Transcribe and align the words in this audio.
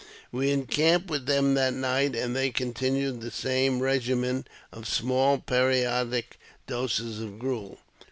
We 0.31 0.49
encamped 0.49 1.11
with 1.11 1.27
them 1.27 1.53
that 1.53 1.75
night, 1.75 2.15
and 2.15 2.35
they 2.35 2.49
continued 2.49 3.21
the 3.21 3.29
same 3.29 3.81
regimen 3.83 4.47
of 4.71 4.87
small 4.87 5.37
periodic 5.37 6.39
doses 6.65 7.19
of 7.19 7.37
gruel. 7.37 7.77